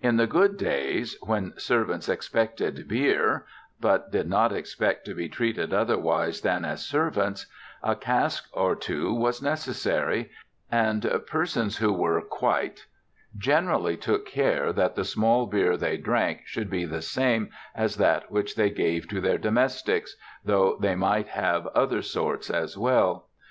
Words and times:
In 0.00 0.16
the 0.16 0.26
good 0.26 0.56
days 0.56 1.18
when 1.20 1.52
servants 1.58 2.08
expected 2.08 2.88
beer, 2.88 3.44
but 3.78 4.10
did 4.10 4.26
not 4.26 4.50
expect 4.50 5.04
to 5.04 5.14
be 5.14 5.28
treated 5.28 5.74
otherwise 5.74 6.40
than 6.40 6.64
as 6.64 6.86
servants, 6.86 7.44
a 7.82 7.94
cask 7.94 8.48
or 8.54 8.74
two 8.74 9.12
was 9.12 9.42
necessary; 9.42 10.30
and 10.72 11.06
persons 11.26 11.76
who 11.76 11.92
were 11.92 12.22
"quite" 12.22 12.86
generally 13.36 13.98
took 13.98 14.24
care 14.24 14.72
that 14.72 14.94
the 14.94 15.04
small 15.04 15.46
beer 15.46 15.76
they 15.76 15.98
drank 15.98 16.46
should 16.46 16.70
be 16.70 16.86
the 16.86 17.02
same 17.02 17.50
as 17.74 17.96
that 17.96 18.30
which 18.30 18.54
they 18.56 18.70
gave 18.70 19.06
to 19.08 19.20
their 19.20 19.36
domestics, 19.36 20.16
though 20.42 20.78
they 20.80 20.94
might 20.94 21.28
have 21.28 21.66
other 21.74 22.00
sorts 22.00 22.48
as 22.48 22.78
well. 22.78 23.28